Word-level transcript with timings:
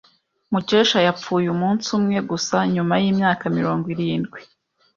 Mukesha 0.51 0.99
yapfuye 1.07 1.47
umunsi 1.55 1.87
umwe 1.97 2.17
gusa 2.29 2.57
nyuma 2.73 2.93
yimyaka 3.03 3.43
mirongo 3.57 3.85
irindwi. 3.93 4.39